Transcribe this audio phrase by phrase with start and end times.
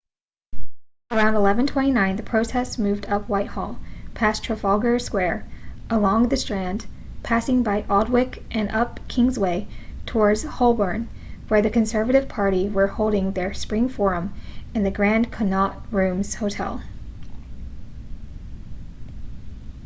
[1.11, 3.77] around 11:29 the protest moved up whitehall
[4.15, 5.45] past trafalgar square
[5.91, 6.87] along the strand
[7.21, 9.67] passing by aldwych and up kingsway
[10.07, 11.07] towards holborn
[11.49, 14.33] where the conservative party were holding their spring forum
[14.73, 16.81] in the grand connaught rooms hotel